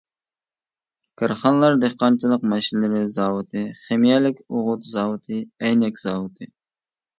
كارخانىلار 1.21 1.77
دېھقانچىلىق 1.83 2.47
ماشىنىلىرى 2.55 3.03
زاۋۇتى، 3.17 3.63
خىمىيەلىك 3.83 4.43
ئوغۇت 4.49 4.91
زاۋۇتى، 4.97 5.41
ئەينەك 5.45 6.05
زاۋۇتى. 6.09 6.53